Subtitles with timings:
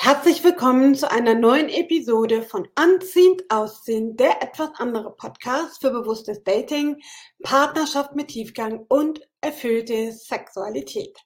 [0.00, 6.44] Herzlich willkommen zu einer neuen Episode von Anziehend Ausziehen, der etwas andere Podcast für bewusstes
[6.44, 7.02] Dating,
[7.42, 11.18] Partnerschaft mit Tiefgang und erfüllte Sexualität.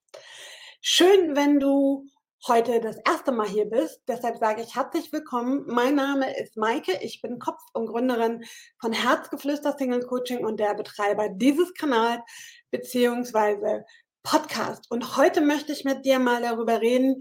[0.80, 2.06] Schön, wenn du
[2.48, 4.00] heute das erste Mal hier bist.
[4.08, 5.64] Deshalb sage ich herzlich willkommen.
[5.66, 6.98] Mein Name ist Maike.
[7.02, 8.43] Ich bin Kopf und Gründerin
[8.80, 12.23] von Herzgeflüster Single Coaching und der Betreiber dieses Kanals
[12.70, 13.84] beziehungsweise
[14.23, 14.91] Podcast.
[14.91, 17.18] Und heute möchte ich mit dir mal darüber reden,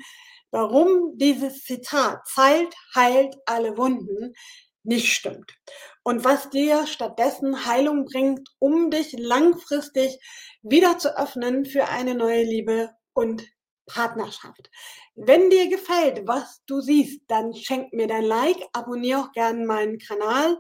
[0.52, 4.34] warum dieses Zitat Zeit heilt alle Wunden
[4.84, 5.54] nicht stimmt
[6.04, 10.20] und was dir stattdessen Heilung bringt, um dich langfristig
[10.62, 13.48] wieder zu öffnen für eine neue Liebe und
[13.86, 14.70] Partnerschaft.
[15.16, 20.00] Wenn dir gefällt, was du siehst, dann schenk mir dein Like, abonniere auch gerne meinen
[20.00, 20.58] Kanal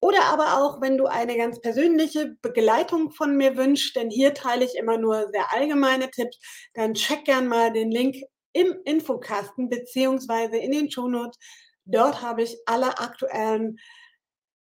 [0.00, 4.64] oder aber auch, wenn du eine ganz persönliche Begleitung von mir wünschst, denn hier teile
[4.64, 6.38] ich immer nur sehr allgemeine Tipps,
[6.74, 8.16] dann check gern mal den Link
[8.56, 11.38] im Infokasten beziehungsweise in den Shownotes.
[11.84, 13.78] Dort habe ich alle aktuellen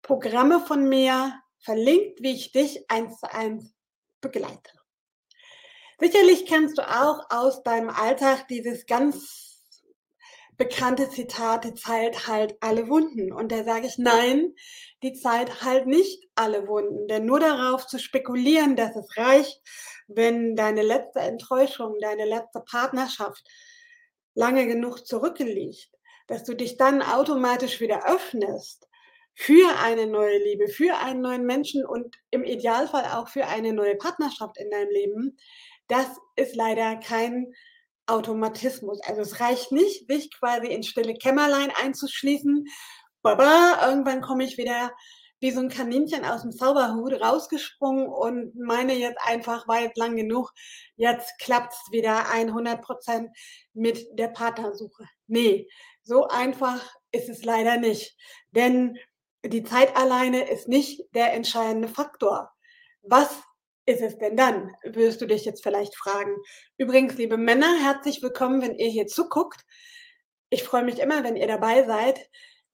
[0.02, 3.73] Programme von mir verlinkt, wie ich dich eins zu eins
[4.21, 4.71] begleite.
[5.99, 9.45] Sicherlich kennst du auch aus deinem Alltag dieses ganz
[10.57, 13.31] bekannte Zitat, die Zeit heilt alle Wunden.
[13.31, 14.53] Und da sage ich, nein,
[15.03, 17.07] die Zeit heilt nicht alle Wunden.
[17.07, 19.61] Denn nur darauf zu spekulieren, dass es reicht,
[20.07, 23.43] wenn deine letzte Enttäuschung, deine letzte Partnerschaft
[24.36, 25.89] lange genug zurückgelegt,
[26.28, 28.88] dass du dich dann automatisch wieder öffnest
[29.33, 33.95] für eine neue Liebe, für einen neuen Menschen und im Idealfall auch für eine neue
[33.95, 35.38] Partnerschaft in deinem Leben,
[35.88, 37.53] das ist leider kein
[38.08, 39.00] Automatismus.
[39.03, 42.66] Also es reicht nicht, sich quasi in stille Kämmerlein einzuschließen.
[43.22, 44.92] Baba, irgendwann komme ich wieder
[45.45, 50.15] wie so ein Kaninchen aus dem Zauberhut rausgesprungen und meine jetzt einfach, war jetzt lang
[50.15, 50.52] genug,
[50.95, 53.29] jetzt klappt's wieder 100 Prozent
[53.75, 55.07] mit der Partnersuche.
[55.27, 55.69] Nee,
[56.02, 58.17] so einfach ist es leider nicht.
[58.49, 58.97] Denn
[59.45, 62.52] die Zeit alleine ist nicht der entscheidende Faktor.
[63.03, 63.30] Was
[63.86, 66.36] ist es denn dann, wirst du dich jetzt vielleicht fragen.
[66.80, 69.64] Übrigens, liebe Männer, herzlich willkommen, wenn ihr hier zuguckt.
[70.49, 72.20] Ich freue mich immer, wenn ihr dabei seid.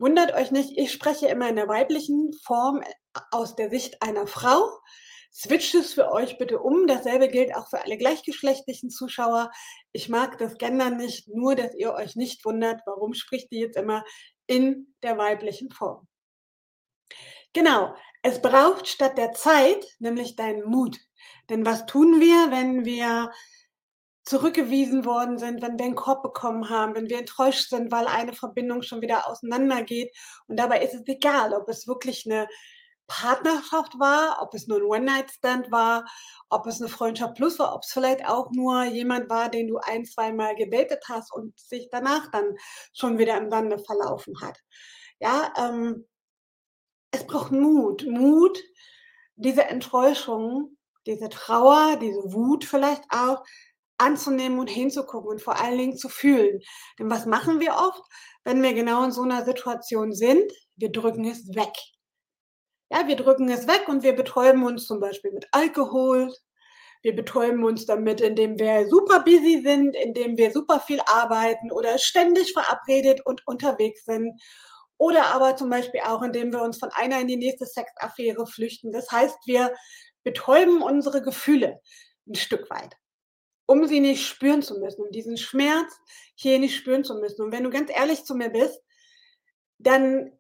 [0.02, 4.26] Wundert euch nicht, ich spreche immer in der weiblichen Form äh, aus der Sicht einer
[4.26, 4.68] Frau.
[5.32, 6.88] Switcht es für euch bitte um.
[6.88, 9.52] Dasselbe gilt auch für alle gleichgeschlechtlichen Zuschauer.
[9.92, 13.78] Ich mag das Gendern nicht, nur dass ihr euch nicht wundert, warum spricht die jetzt
[13.78, 14.04] immer
[14.48, 16.08] in der weiblichen Form.
[17.54, 20.98] Genau, es braucht statt der Zeit nämlich deinen Mut.
[21.52, 23.32] Denn was tun wir, wenn wir
[24.24, 28.34] zurückgewiesen worden sind, wenn wir einen Korb bekommen haben, wenn wir enttäuscht sind, weil eine
[28.34, 30.16] Verbindung schon wieder auseinandergeht.
[30.48, 32.48] Und dabei ist es egal, ob es wirklich eine
[33.08, 36.06] Partnerschaft war, ob es nur ein One-Night-Stand war,
[36.50, 39.80] ob es eine Freundschaft plus war, ob es vielleicht auch nur jemand war, den du
[39.80, 42.56] ein, zweimal gedatet hast und sich danach dann
[42.94, 44.58] schon wieder im Sande verlaufen hat.
[45.20, 46.08] Ja, ähm,
[47.12, 48.06] es braucht Mut.
[48.08, 48.58] Mut,
[49.36, 53.44] diese Enttäuschung, diese Trauer, diese Wut vielleicht auch
[54.02, 56.60] anzunehmen und hinzugucken und vor allen Dingen zu fühlen.
[57.00, 58.02] Denn was machen wir oft,
[58.44, 60.52] wenn wir genau in so einer Situation sind?
[60.76, 61.74] Wir drücken es weg.
[62.92, 66.34] Ja, wir drücken es weg und wir betäuben uns zum Beispiel mit Alkohol.
[67.04, 71.98] Wir betäuben uns damit, indem wir super busy sind, indem wir super viel arbeiten oder
[71.98, 74.40] ständig verabredet und unterwegs sind.
[74.98, 78.92] Oder aber zum Beispiel auch, indem wir uns von einer in die nächste Sexaffäre flüchten.
[78.92, 79.74] Das heißt, wir
[80.24, 81.80] betäuben unsere Gefühle
[82.28, 83.01] ein Stück weit
[83.72, 85.98] um sie nicht spüren zu müssen, um diesen Schmerz
[86.36, 87.42] hier nicht spüren zu müssen.
[87.42, 88.78] Und wenn du ganz ehrlich zu mir bist,
[89.78, 90.34] dann,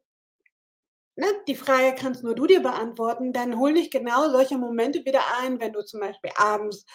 [1.16, 5.22] ne, die Frage kannst nur du dir beantworten, dann hol dich genau solche Momente wieder
[5.40, 6.86] ein, wenn du zum Beispiel abends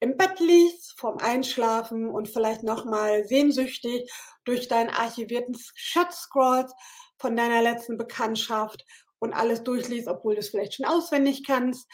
[0.00, 4.12] im Bett liegst, vorm Einschlafen und vielleicht nochmal sehnsüchtig
[4.44, 6.74] durch deinen archivierten Chat scrollst
[7.16, 8.84] von deiner letzten Bekanntschaft
[9.20, 11.88] und alles durchliest, obwohl du es vielleicht schon auswendig kannst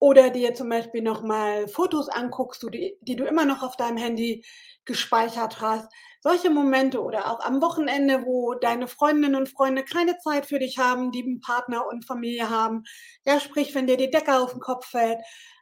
[0.00, 4.44] oder dir zum Beispiel nochmal Fotos anguckst, die, die du immer noch auf deinem Handy
[4.84, 5.88] gespeichert hast.
[6.20, 10.78] Solche Momente oder auch am Wochenende, wo deine Freundinnen und Freunde keine Zeit für dich
[10.78, 12.84] haben, die einen Partner und Familie haben.
[13.24, 15.18] Ja, sprich, wenn dir die Decke auf den Kopf fällt,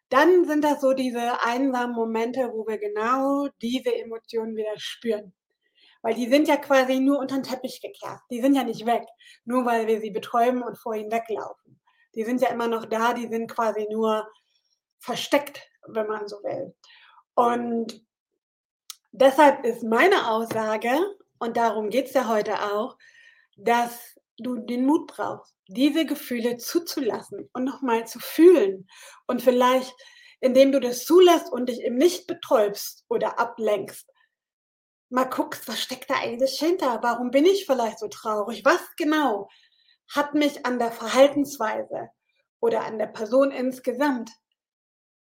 [0.09, 5.35] dann sind das so diese einsamen Momente, wo wir genau diese Emotionen wieder spüren.
[6.03, 8.21] Weil die sind ja quasi nur unter den Teppich gekehrt.
[8.31, 9.05] Die sind ja nicht weg,
[9.45, 11.76] nur weil wir sie betäuben und vor ihnen weglaufen
[12.17, 14.29] die sind ja immer noch da, die sind quasi nur
[14.99, 16.75] versteckt, wenn man so will.
[17.35, 18.03] Und
[19.13, 20.99] deshalb ist meine Aussage,
[21.39, 22.97] und darum geht es ja heute auch,
[23.57, 28.89] dass du den Mut brauchst, diese Gefühle zuzulassen und nochmal zu fühlen.
[29.27, 29.95] Und vielleicht,
[30.41, 34.11] indem du das zulässt und dich eben nicht betäubst oder ablenkst,
[35.09, 37.03] mal guckst, was steckt da eigentlich hinter?
[37.03, 38.65] Warum bin ich vielleicht so traurig?
[38.65, 39.49] Was genau
[40.09, 42.11] hat mich an der Verhaltensweise
[42.61, 44.31] oder an der Person insgesamt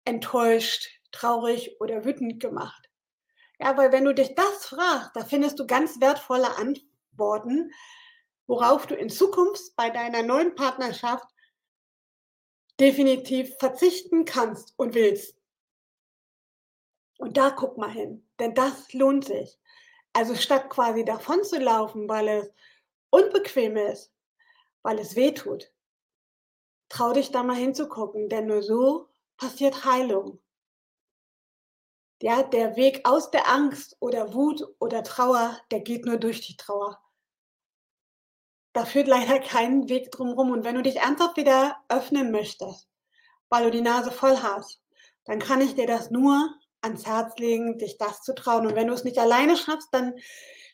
[0.04, 2.90] enttäuscht, traurig oder wütend gemacht?
[3.58, 7.72] Ja, weil wenn du dich das fragst, da findest du ganz wertvolle Antworten,
[8.46, 11.26] worauf du in Zukunft bei deiner neuen Partnerschaft
[12.78, 15.36] definitiv verzichten kannst und willst.
[17.18, 19.58] Und da guck mal hin, denn das lohnt sich.
[20.12, 22.50] Also statt quasi davon zu laufen, weil es
[23.10, 24.12] unbequem ist,
[24.86, 25.72] weil es weh tut,
[26.88, 30.40] trau dich da mal hinzugucken, denn nur so passiert Heilung.
[32.22, 36.56] Ja, der Weg aus der Angst oder Wut oder Trauer, der geht nur durch die
[36.56, 37.00] Trauer.
[38.74, 40.52] Da führt leider kein Weg drumherum.
[40.52, 42.88] Und wenn du dich ernsthaft wieder öffnen möchtest,
[43.48, 44.84] weil du die Nase voll hast,
[45.24, 46.54] dann kann ich dir das nur
[46.86, 48.66] ans Herz legen, dich das zu trauen.
[48.66, 50.14] Und wenn du es nicht alleine schaffst, dann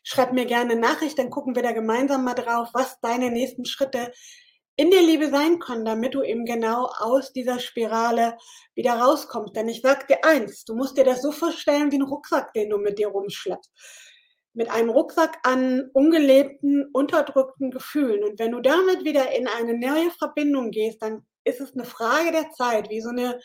[0.03, 3.65] schreib mir gerne eine Nachricht, dann gucken wir da gemeinsam mal drauf, was deine nächsten
[3.65, 4.11] Schritte
[4.75, 8.37] in der Liebe sein können, damit du eben genau aus dieser Spirale
[8.75, 9.55] wieder rauskommst.
[9.55, 12.69] Denn ich sag dir eins, du musst dir das so vorstellen wie ein Rucksack, den
[12.69, 13.71] du mit dir rumschleppst.
[14.55, 18.23] Mit einem Rucksack an ungelebten, unterdrückten Gefühlen.
[18.23, 22.31] Und wenn du damit wieder in eine neue Verbindung gehst, dann ist es eine Frage
[22.31, 23.39] der Zeit, wie so eine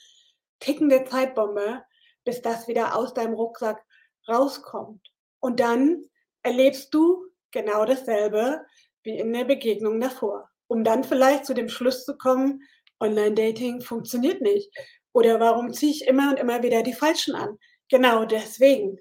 [0.60, 1.82] tickende Zeitbombe,
[2.28, 3.82] bis das wieder aus deinem Rucksack
[4.28, 5.00] rauskommt.
[5.40, 6.04] Und dann
[6.42, 8.66] erlebst du genau dasselbe
[9.02, 12.60] wie in der Begegnung davor, um dann vielleicht zu dem Schluss zu kommen,
[13.00, 14.70] Online-Dating funktioniert nicht.
[15.14, 17.56] Oder warum ziehe ich immer und immer wieder die Falschen an?
[17.88, 18.98] Genau deswegen,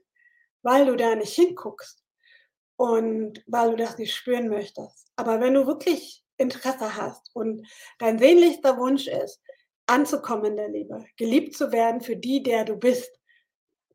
[0.62, 2.02] weil du da nicht hinguckst
[2.78, 5.12] und weil du das nicht spüren möchtest.
[5.18, 7.68] Aber wenn du wirklich Interesse hast und
[8.00, 9.42] dein sehnlichster Wunsch ist,
[9.86, 13.17] anzukommen in der Liebe, geliebt zu werden für die, der du bist,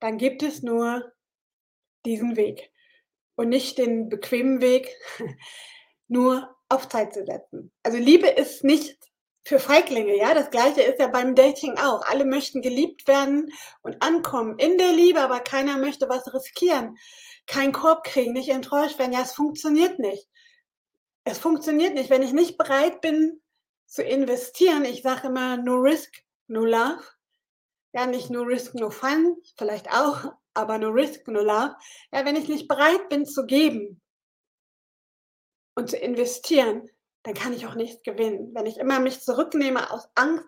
[0.02, 1.12] dann gibt es nur
[2.04, 2.72] diesen Weg
[3.36, 4.88] und nicht den bequemen Weg,
[6.08, 7.72] nur auf Zeit zu setzen.
[7.84, 8.98] Also Liebe ist nicht
[9.44, 12.04] für Feiglinge, ja, das gleiche ist ja beim Dating auch.
[12.06, 13.52] Alle möchten geliebt werden
[13.82, 16.96] und ankommen in der Liebe, aber keiner möchte was riskieren.
[17.46, 19.12] Kein Korb kriegen, nicht enttäuscht werden.
[19.12, 20.28] Ja, es funktioniert nicht.
[21.24, 23.40] Es funktioniert nicht, wenn ich nicht bereit bin
[23.86, 24.84] zu investieren.
[24.84, 27.04] Ich sage immer, no risk, no love
[27.92, 31.74] ja nicht nur Risk, no Fun, vielleicht auch, aber no Risk, no Love.
[32.12, 34.00] Ja, wenn ich nicht bereit bin zu geben
[35.74, 36.88] und zu investieren,
[37.22, 38.54] dann kann ich auch nichts gewinnen.
[38.54, 40.44] Wenn ich immer mich zurücknehme aus Angst,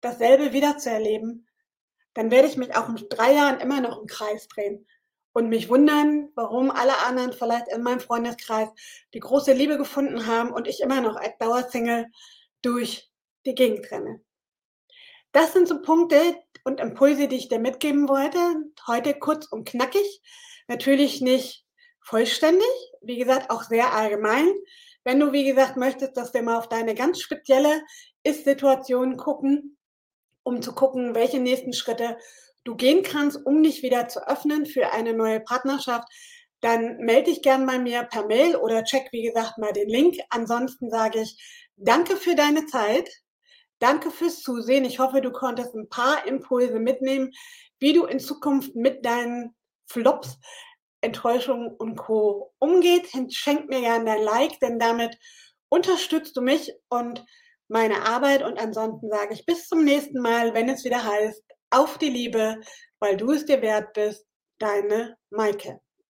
[0.00, 1.46] dasselbe wieder zu erleben,
[2.14, 4.86] dann werde ich mich auch in drei Jahren immer noch im Kreis drehen
[5.32, 8.70] und mich wundern, warum alle anderen vielleicht in meinem Freundeskreis
[9.12, 12.06] die große Liebe gefunden haben und ich immer noch als Dauersingle
[12.62, 13.12] durch
[13.44, 14.22] die Gegend renne.
[15.32, 18.38] Das sind so Punkte und Impulse, die ich dir mitgeben wollte.
[18.88, 20.20] Heute kurz und knackig.
[20.66, 21.64] Natürlich nicht
[22.00, 22.66] vollständig.
[23.02, 24.52] Wie gesagt, auch sehr allgemein.
[25.04, 27.82] Wenn du, wie gesagt, möchtest, dass wir mal auf deine ganz spezielle
[28.24, 29.78] Ist-Situation gucken,
[30.42, 32.18] um zu gucken, welche nächsten Schritte
[32.64, 36.08] du gehen kannst, um dich wieder zu öffnen für eine neue Partnerschaft,
[36.60, 40.16] dann melde dich gern bei mir per Mail oder check, wie gesagt, mal den Link.
[40.30, 41.38] Ansonsten sage ich
[41.76, 43.08] danke für deine Zeit.
[43.78, 44.84] Danke fürs Zusehen.
[44.84, 47.32] Ich hoffe, du konntest ein paar Impulse mitnehmen,
[47.78, 49.54] wie du in Zukunft mit deinen
[49.86, 50.38] Flops,
[51.02, 52.52] Enttäuschungen und Co.
[52.58, 53.08] umgeht.
[53.30, 55.16] Schenk mir gerne dein Like, denn damit
[55.68, 57.24] unterstützt du mich und
[57.68, 58.42] meine Arbeit.
[58.42, 62.60] Und ansonsten sage ich bis zum nächsten Mal, wenn es wieder heißt, auf die Liebe,
[63.00, 64.26] weil du es dir wert bist,
[64.58, 65.80] deine Maike.